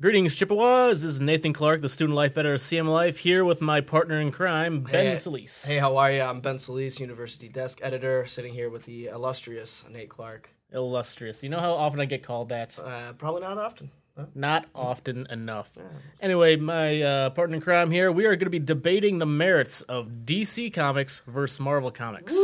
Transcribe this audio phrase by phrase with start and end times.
[0.00, 1.02] Greetings, Chippewas.
[1.02, 4.18] This is Nathan Clark, the student life editor of CM Life, here with my partner
[4.18, 5.66] in crime, Ben Hey, Solis.
[5.66, 6.22] Hey, how are you?
[6.22, 10.48] I'm Ben Solis, University Desk Editor, sitting here with the illustrious Nate Clark.
[10.72, 11.42] Illustrious.
[11.42, 12.78] You know how often I get called that?
[12.78, 13.90] Uh, probably not often.
[14.16, 14.24] Huh?
[14.34, 15.76] Not often enough.
[16.22, 19.82] Anyway, my uh, partner in crime here, we are going to be debating the merits
[19.82, 22.34] of DC Comics versus Marvel Comics.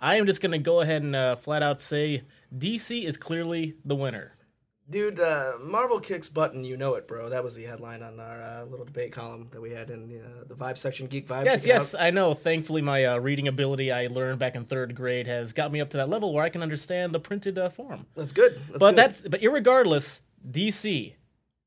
[0.00, 2.22] I am just going to go ahead and uh, flat out say
[2.56, 4.32] DC is clearly the winner.
[4.90, 7.30] Dude, uh, Marvel kicks butt and you know it, bro.
[7.30, 10.18] That was the headline on our uh, little debate column that we had in the,
[10.18, 11.46] uh, the Vibe section, Geek Vibe.
[11.46, 12.02] Yes, yes, out.
[12.02, 12.34] I know.
[12.34, 15.88] Thankfully, my uh, reading ability I learned back in third grade has got me up
[15.90, 18.04] to that level where I can understand the printed uh, form.
[18.14, 18.60] That's good.
[18.68, 18.96] That's but good.
[18.96, 20.20] that, but irregardless,
[20.50, 21.14] DC,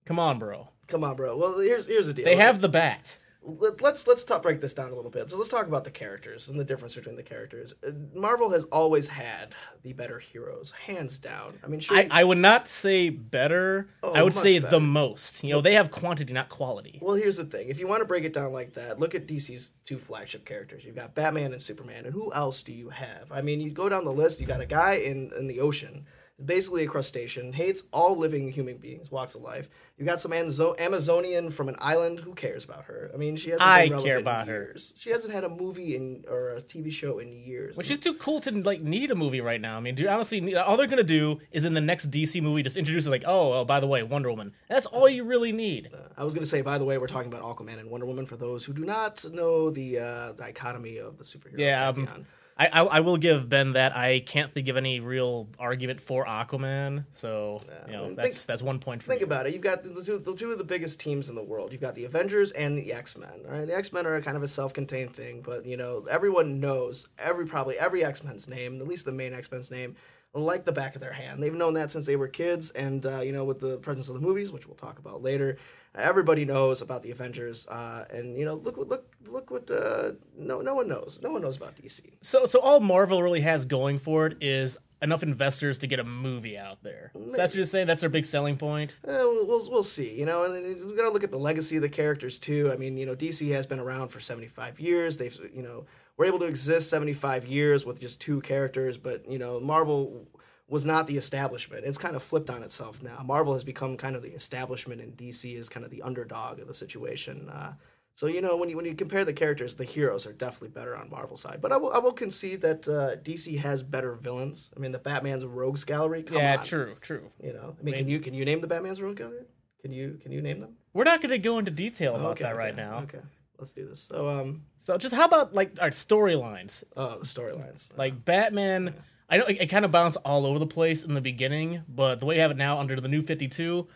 [0.05, 0.69] come on, bro.
[0.87, 1.35] Come on, bro.
[1.35, 2.25] Well, here's here's the deal.
[2.25, 3.17] They have the bat.
[3.47, 5.29] Let, let's let's talk, break this down a little bit.
[5.29, 7.73] So let's talk about the characters and the difference between the characters.
[7.85, 11.57] Uh, Marvel has always had the better heroes, hands down.
[11.63, 13.87] I mean, sure, I, I would not say better.
[14.03, 14.71] Oh, I would say better.
[14.71, 15.43] the most.
[15.43, 16.99] You know, they have quantity, not quality.
[17.01, 17.69] Well, here's the thing.
[17.69, 20.83] If you want to break it down like that, look at DC's two flagship characters.
[20.83, 23.31] You've got Batman and Superman, and who else do you have?
[23.31, 24.41] I mean, you go down the list.
[24.41, 26.05] You got a guy in in the ocean,
[26.43, 29.69] basically a crustacean, hates all living human beings, walks of life.
[29.97, 32.19] You got some Amzo- Amazonian from an island.
[32.19, 33.09] Who cares about her?
[33.13, 33.67] I mean, she hasn't.
[33.67, 34.75] I care about her.
[34.95, 37.75] She hasn't had a movie in or a TV show in years.
[37.75, 39.77] Which is too cool to like need a movie right now.
[39.77, 42.77] I mean, dude, honestly, all they're gonna do is in the next DC movie just
[42.77, 44.53] introduce it like, oh, oh, by the way, Wonder Woman.
[44.69, 45.89] That's all you really need.
[46.17, 48.25] I was going to say, by the way, we're talking about Aquaman and Wonder Woman
[48.25, 51.59] for those who do not know the uh, dichotomy of the superhero.
[51.59, 52.25] Yeah, um.
[52.59, 53.95] I, I I will give Ben that.
[53.95, 57.05] I can't think of any real argument for Aquaman.
[57.13, 59.25] So you know, and that's that's one point for Think me.
[59.25, 59.53] about it.
[59.53, 61.71] You've got the, the, two, the two of the biggest teams in the world.
[61.71, 63.29] You've got the Avengers and the X Men.
[63.45, 66.59] All right, the X Men are kind of a self-contained thing, but you know everyone
[66.59, 69.95] knows every probably every X Men's name, at least the main X Men's name,
[70.33, 71.41] like the back of their hand.
[71.41, 74.15] They've known that since they were kids, and uh, you know with the presence of
[74.15, 75.57] the movies, which we'll talk about later,
[75.95, 77.67] everybody knows about the Avengers.
[77.67, 81.19] Uh, and you know look what look look what uh, no no one knows.
[81.21, 82.01] No one knows about DC.
[82.21, 86.03] So so all Marvel really has going for it is enough investors to get a
[86.03, 87.11] movie out there.
[87.13, 87.87] So that's what you're saying.
[87.87, 88.99] That's their big selling point.
[89.07, 90.17] Uh, we'll, we'll we'll see.
[90.17, 92.71] You know, and we got to look at the legacy of the characters too.
[92.71, 95.17] I mean, you know, DC has been around for seventy five years.
[95.17, 95.85] They've you know
[96.17, 98.97] were able to exist seventy five years with just two characters.
[98.97, 100.27] But you know, Marvel
[100.67, 101.85] was not the establishment.
[101.85, 103.23] It's kind of flipped on itself now.
[103.25, 106.67] Marvel has become kind of the establishment, and DC is kind of the underdog of
[106.67, 107.49] the situation.
[107.49, 107.73] Uh,
[108.17, 110.97] so you know, when you when you compare the characters, the heroes are definitely better
[110.97, 111.61] on Marvel side.
[111.61, 114.71] But I will I will concede that uh, DC has better villains.
[114.75, 116.23] I mean, the Batman's Rogues Gallery.
[116.23, 116.65] Come yeah, on.
[116.65, 117.29] true, true.
[117.39, 119.45] You know, I mean, can you can you name the Batman's Rogue Gallery?
[119.83, 120.75] Can you can you name them?
[120.93, 122.97] We're not going to go into detail about okay, that right okay, now.
[123.03, 123.19] Okay,
[123.59, 124.01] let's do this.
[124.11, 126.83] So, um, So just how about like our storylines?
[126.95, 127.89] oh, the storylines.
[127.97, 128.93] Like Batman,
[129.29, 132.19] I know it, it kind of bounced all over the place in the beginning, but
[132.19, 133.87] the way you have it now under the new 52,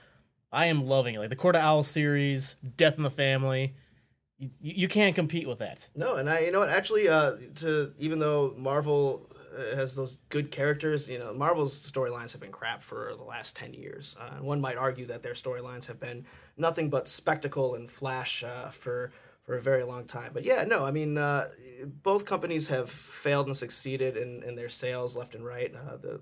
[0.52, 1.20] I am loving it.
[1.20, 3.74] Like the Court of Owl series, Death in the Family,
[4.38, 5.88] you, you can't compete with that.
[5.96, 6.70] No, and I, you know what?
[6.70, 9.22] Actually, uh, to even though Marvel
[9.56, 13.56] uh, has those good characters, you know, Marvel's storylines have been crap for the last
[13.56, 14.16] ten years.
[14.20, 16.26] Uh, one might argue that their storylines have been
[16.58, 19.12] nothing but spectacle and flash uh, for
[19.44, 20.32] for a very long time.
[20.34, 21.50] But yeah, no, I mean, uh,
[22.04, 25.74] both companies have failed and succeeded in, in their sales left and right.
[25.74, 26.22] Uh, the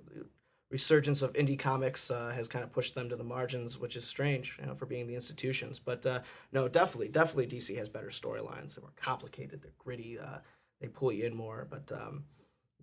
[0.71, 4.05] resurgence of indie comics uh, has kind of pushed them to the margins, which is
[4.05, 5.79] strange, you know, for being the institutions.
[5.79, 6.21] But uh,
[6.51, 8.75] no, definitely, definitely, DC has better storylines.
[8.75, 9.61] They're more complicated.
[9.61, 10.19] They're gritty.
[10.19, 10.37] Uh,
[10.79, 11.67] they pull you in more.
[11.69, 12.23] But um,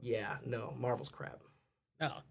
[0.01, 1.43] yeah, no, Marvel's crap.
[2.01, 2.23] Oh,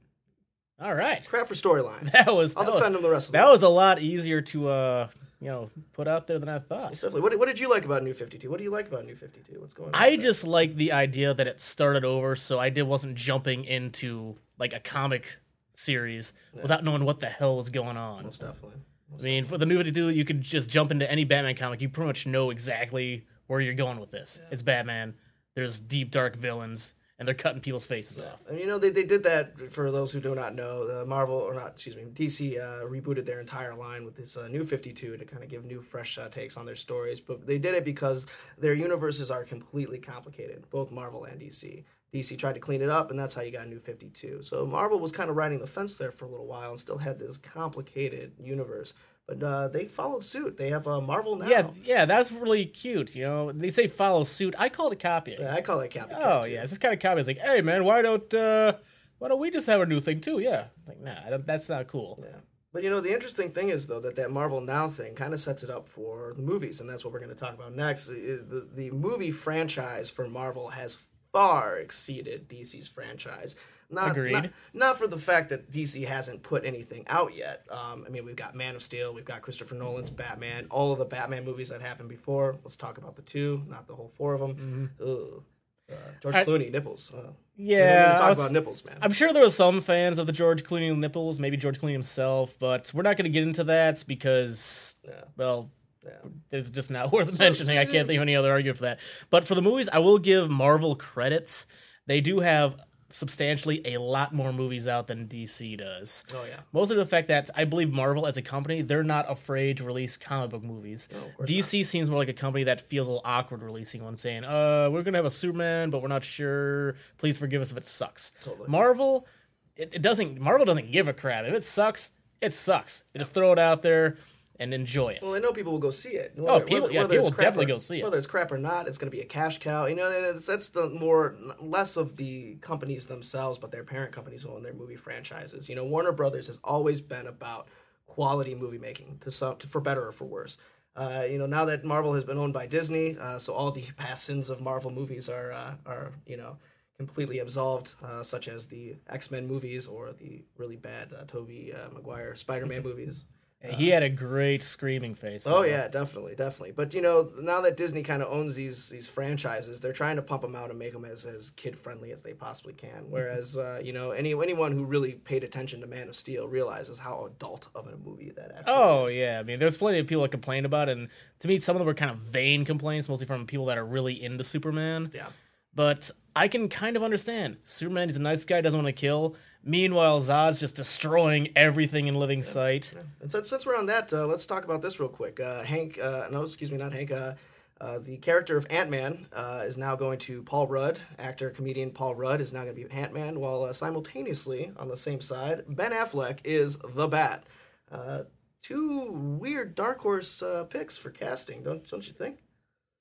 [0.82, 1.26] all right.
[1.28, 2.12] Crap for storylines.
[2.26, 3.52] That was I'll that was, defend them the rest of the that way.
[3.52, 5.08] was a lot easier to uh
[5.42, 6.94] you know put out there than I thought.
[6.94, 7.22] Definitely.
[7.22, 8.50] What, what did you like about New Fifty Two?
[8.50, 9.60] What do you like about New Fifty Two?
[9.60, 9.96] What's going on?
[9.96, 14.36] I just like the idea that it started over, so I did wasn't jumping into
[14.58, 15.38] like a comic
[15.76, 18.24] series without knowing what the hell was going on.
[18.24, 18.80] most definitely.
[19.18, 21.82] I mean, for the new 52, you could just jump into any Batman comic.
[21.82, 24.42] You pretty much know exactly where you're going with this.
[24.52, 25.14] It's Batman.
[25.54, 28.40] There's deep, dark villains, and they're cutting people's faces off.
[28.50, 31.02] And you know they, they did that for those who do not know.
[31.02, 34.48] Uh, Marvel or not, excuse me, DC uh, rebooted their entire line with this uh,
[34.48, 37.20] new Fifty Two to kind of give new, fresh uh, takes on their stories.
[37.20, 38.26] But they did it because
[38.58, 41.84] their universes are completely complicated, both Marvel and DC.
[42.14, 44.42] DC tried to clean it up, and that's how you got New Fifty Two.
[44.42, 46.98] So Marvel was kind of riding the fence there for a little while and still
[46.98, 48.94] had this complicated universe.
[49.28, 50.56] But uh, they followed suit.
[50.58, 51.48] They have uh, Marvel now.
[51.48, 53.16] Yeah, yeah, that's really cute.
[53.16, 54.54] You know, they say follow suit.
[54.60, 55.40] I call it copying.
[55.42, 56.18] Yeah, I call it copycat.
[56.22, 56.52] oh too.
[56.52, 57.20] yeah, it's just kind of copy.
[57.20, 58.74] It's like, hey man, why don't uh,
[59.18, 60.38] why don't we just have a new thing too?
[60.40, 62.20] Yeah, like nah, that's not cool.
[62.22, 62.38] Yeah.
[62.72, 65.40] But you know, the interesting thing is though that that Marvel Now thing kind of
[65.42, 68.10] sets it up for the movies, and that's what we're going to talk about next.
[68.10, 70.98] I- The the movie franchise for Marvel has
[71.32, 73.56] far exceeded DC's franchise.
[73.96, 74.34] Not, Agreed.
[74.34, 77.66] Not, not for the fact that DC hasn't put anything out yet.
[77.72, 81.00] Um, I mean, we've got Man of Steel, we've got Christopher Nolan's Batman, all of
[81.00, 82.58] the Batman movies that happened before.
[82.64, 84.92] Let's talk about the two, not the whole four of them.
[85.02, 85.44] Ugh.
[85.92, 87.12] Uh, George I- Clooney nipples.
[87.16, 88.98] Uh, Yeah, talk was- about nipples, man.
[89.02, 92.56] I'm sure there was some fans of the George Clooney nipples, maybe George Clooney himself,
[92.60, 95.22] but we're not going to get into that because, Yeah.
[95.38, 95.70] well,
[96.04, 96.12] Yeah.
[96.52, 97.78] it's just not worth mentioning.
[97.78, 99.00] I can't think of any other argument for that.
[99.30, 101.66] But for the movies, I will give Marvel credits.
[102.08, 102.78] They do have
[103.10, 106.24] substantially a lot more movies out than DC does.
[106.34, 106.60] Oh yeah.
[106.74, 110.18] Mostly the fact that I believe Marvel as a company, they're not afraid to release
[110.18, 111.08] comic book movies.
[111.12, 114.44] No, DC seems more like a company that feels a little awkward releasing one, saying,
[114.44, 116.96] "Uh, we're gonna have a Superman, but we're not sure.
[117.18, 118.68] Please forgive us if it sucks." Totally.
[118.68, 119.28] Marvel,
[119.76, 120.40] it, it doesn't.
[120.40, 122.12] Marvel doesn't give a crap if it sucks.
[122.42, 123.04] It sucks.
[123.14, 124.18] They just throw it out there
[124.60, 125.22] and enjoy it.
[125.22, 126.34] Well, I know people will go see it.
[126.38, 128.04] Oh, people- yeah, people will definitely or- go see it.
[128.04, 129.86] Whether it's crap or not, it's going to be a cash cow.
[129.86, 134.52] You know, that's the more less of the companies themselves, but their parent companies who
[134.52, 135.68] own their movie franchises.
[135.70, 137.68] You know, Warner Brothers has always been about
[138.08, 140.58] quality movie making, to some, to, for better or for worse.
[140.96, 143.82] Uh, you know, now that Marvel has been owned by Disney, uh, so all the
[143.98, 146.58] past sins of Marvel movies are uh, are you know
[146.98, 151.74] completely absolved, uh, such as the X Men movies or the really bad uh, Tobey
[151.74, 153.26] uh, Maguire Spider Man movies.
[153.74, 155.46] He had a great screaming face.
[155.48, 156.72] Oh yeah, definitely, definitely.
[156.72, 160.22] But you know, now that Disney kind of owns these these franchises, they're trying to
[160.22, 163.06] pump them out and make them as, as kid friendly as they possibly can.
[163.10, 167.00] Whereas, uh, you know, any anyone who really paid attention to Man of Steel realizes
[167.00, 168.74] how adult of a movie that actually.
[168.74, 169.16] Oh is.
[169.16, 171.10] yeah, I mean, there's plenty of people that complained about it, and
[171.40, 173.86] to me, some of them were kind of vain complaints, mostly from people that are
[173.86, 175.12] really into Superman.
[175.14, 175.28] yeah,
[175.74, 177.58] But I can kind of understand.
[177.64, 179.36] Superman He's a nice guy, doesn't want to kill.
[179.68, 182.94] Meanwhile, Zod's just destroying everything in living sight.
[183.20, 185.40] And since, since we're on that, uh, let's talk about this real quick.
[185.40, 187.12] Uh, Hank, uh, no, excuse me, not Hank.
[187.12, 187.34] Uh,
[187.82, 191.00] uh, the character of Ant Man uh, is now going to Paul Rudd.
[191.20, 194.88] Actor, comedian Paul Rudd is now going to be Ant Man, while uh, simultaneously on
[194.88, 197.44] the same side, Ben Affleck is the Bat.
[197.92, 198.24] Uh,
[198.62, 202.45] two weird dark horse uh, picks for casting, don't don't you think?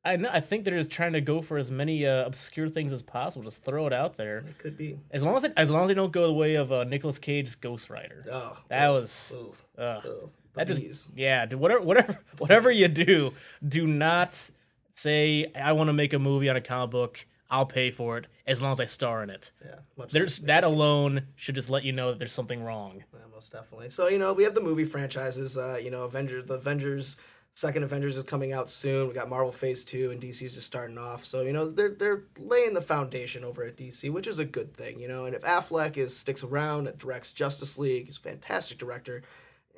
[0.05, 0.29] I know.
[0.33, 3.45] I think they're just trying to go for as many uh, obscure things as possible.
[3.45, 4.39] Just throw it out there.
[4.39, 4.99] It could be.
[5.11, 7.19] As long as they, as long as they don't go the way of uh, Nicolas
[7.19, 8.27] Cage's Ghost Rider.
[8.31, 10.31] Oh, That ugh, was- ugh, Uh, ugh.
[10.55, 11.47] that just yeah.
[11.55, 13.33] Whatever whatever whatever you do,
[13.67, 14.51] do not
[14.95, 17.27] say I want to make a movie on a comic book.
[17.51, 19.53] I'll pay for it as long as I star in it.
[19.65, 19.77] yeah.
[19.97, 23.05] Much There's that alone should just let you know that there's something wrong.
[23.13, 23.91] Yeah, most definitely.
[23.91, 25.57] So you know, we have the movie franchises.
[25.57, 26.47] Uh, you know, Avengers.
[26.47, 27.17] The Avengers.
[27.57, 29.07] Second Avengers is coming out soon.
[29.07, 31.25] We got Marvel Phase Two, and DC's just starting off.
[31.25, 34.75] So you know, they're they're laying the foundation over at DC, which is a good
[34.75, 34.99] thing.
[34.99, 38.79] You know, and if Affleck is sticks around, and directs Justice League, he's a fantastic
[38.79, 39.23] director.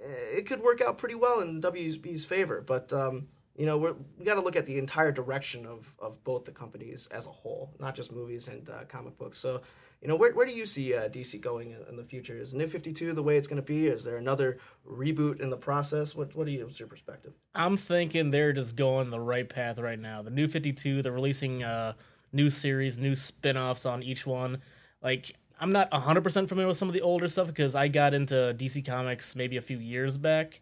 [0.02, 2.62] eh, It could work out pretty well in WB's favor.
[2.67, 3.28] But um,
[3.58, 3.76] you know,
[4.19, 7.31] we got to look at the entire direction of of both the companies as a
[7.31, 9.37] whole, not just movies and uh, comic books.
[9.37, 9.61] So
[10.02, 12.38] you know, where, where do you see uh, DC going in, in the future?
[12.38, 13.87] Is New 52 the way it's going to be?
[13.87, 14.58] Is there another
[14.88, 16.14] reboot in the process?
[16.14, 17.32] What what do you, what's your perspective?
[17.54, 20.22] I'm thinking they're just going the right path right now.
[20.22, 21.94] The new 52, they're releasing uh,
[22.32, 24.58] new series, new spin offs on each one.
[25.02, 28.54] Like, I'm not 100% familiar with some of the older stuff because I got into
[28.58, 30.60] DC Comics maybe a few years back.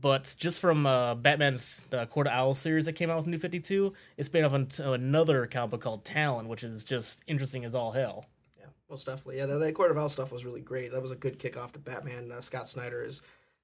[0.00, 3.38] But just from uh, Batman's the Court of Owls series that came out with New
[3.38, 7.74] 52, it's spin off into another comic book called Talon, which is just interesting as
[7.74, 8.26] all hell.
[8.94, 9.38] Most definitely.
[9.38, 10.92] Yeah, that, that Owls stuff was really great.
[10.92, 12.30] That was a good kickoff to Batman.
[12.30, 13.22] Uh, Scott Snyder is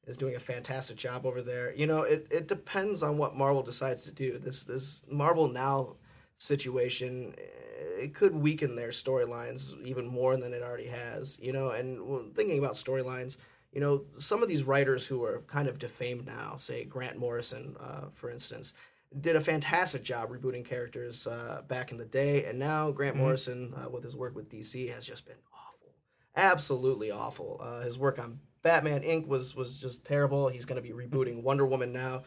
[0.09, 1.73] is doing a fantastic job over there.
[1.77, 4.39] You know, it, it depends on what Marvel decides to do.
[4.39, 5.95] This this Marvel Now
[6.37, 11.39] situation, eh, it could weaken their storylines even more than it already has.
[11.41, 13.37] You know, and thinking about storylines,
[13.71, 17.77] you know, some of these writers who are kind of defamed now, say Grant Morrison,
[17.79, 18.73] uh, for instance,
[19.19, 23.75] did a fantastic job rebooting characters uh, back in the day, and now Grant Morrison,
[23.77, 25.95] uh, with his work with DC, has just been awful,
[26.37, 27.61] absolutely awful.
[27.61, 29.27] Uh, his work on Batman Inc.
[29.27, 30.49] was was just terrible.
[30.49, 32.23] He's going to be rebooting Wonder Woman now,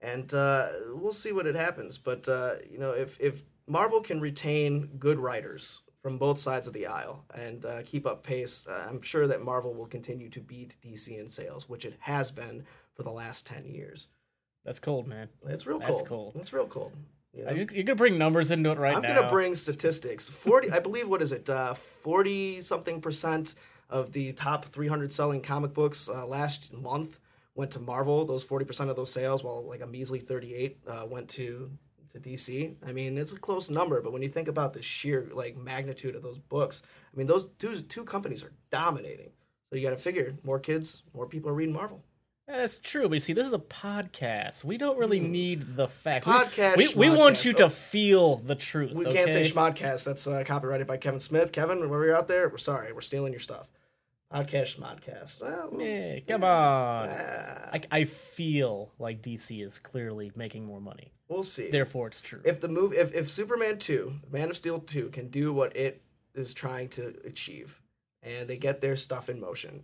[0.00, 1.96] and uh, we'll see what it happens.
[1.96, 6.74] But uh, you know, if if Marvel can retain good writers from both sides of
[6.74, 10.40] the aisle and uh, keep up pace, uh, I'm sure that Marvel will continue to
[10.40, 12.64] beat DC in sales, which it has been
[12.94, 14.08] for the last ten years.
[14.66, 15.28] That's cold, man.
[15.46, 16.06] It's real That's cold.
[16.08, 16.36] cold.
[16.36, 16.92] It's real cold.
[17.32, 17.50] You know?
[17.52, 19.14] You- You're going to bring numbers into it right I'm now.
[19.14, 20.28] gonna bring statistics.
[20.28, 21.08] Forty, I believe.
[21.08, 21.48] What is it?
[21.48, 23.54] Uh, Forty something percent
[23.88, 27.20] of the top 300 selling comic books uh, last month
[27.54, 28.24] went to Marvel.
[28.24, 31.70] Those 40 percent of those sales, while like a measly 38 uh, went to
[32.12, 32.74] to DC.
[32.86, 36.16] I mean, it's a close number, but when you think about the sheer like magnitude
[36.16, 36.82] of those books,
[37.12, 39.30] I mean, those two two companies are dominating.
[39.70, 42.02] So you got to figure more kids, more people are reading Marvel.
[42.46, 44.62] That's true, but see, this is a podcast.
[44.62, 46.26] We don't really need the facts.
[46.26, 48.92] Podcast, We, we, want you to feel the truth.
[48.92, 50.04] We can't say schmodcast.
[50.04, 51.50] That's uh, copyrighted by Kevin Smith.
[51.50, 52.92] Kevin, whenever you're out there, we're sorry.
[52.92, 53.68] We're stealing your stuff.
[54.32, 55.40] Podcast, schmodcast.
[55.40, 57.08] Well, Yeah, come on.
[57.08, 61.12] uh, I, I feel like DC is clearly making more money.
[61.28, 61.70] we'll see.
[61.70, 62.42] Therefore, it's true.
[62.44, 66.02] if the move if, if superman 2 man of steel 2 can do what it
[66.34, 67.80] is trying to achieve
[68.22, 69.82] and they get their stuff in motion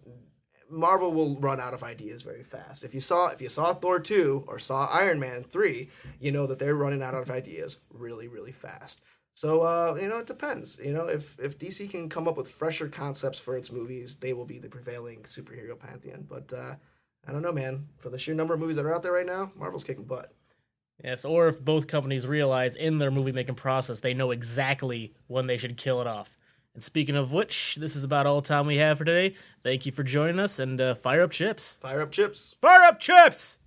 [0.73, 2.83] marvel will run out of ideas very fast.
[2.83, 5.88] If you saw if you saw thor 2 or saw iron man 3
[6.21, 9.00] you know that they're running out of ideas really really fast.
[9.35, 10.81] So uh, you know it depends.
[10.83, 14.33] You know if if dc can come up with fresher concepts for its movies they
[14.33, 16.26] will be the prevailing superhero pantheon.
[16.29, 16.75] But uh,
[17.26, 17.88] i don't know man.
[17.99, 20.33] For the sheer number of movies that are out there right now marvel's kicking butt.
[21.02, 25.47] Yes, or if both companies realize in their movie making process they know exactly when
[25.47, 26.37] they should kill it off.
[26.75, 29.35] And speaking of which, this is about all the time we have for today.
[29.62, 31.79] Thank you for joining us and uh, fire up chips.
[31.83, 33.59] fire up chips Fire up chips!